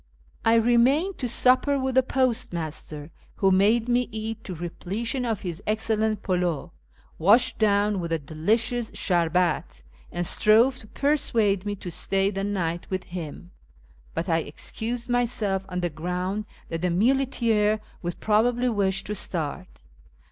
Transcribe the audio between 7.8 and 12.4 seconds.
with a delicious sherbet, and strove to persuade me to stay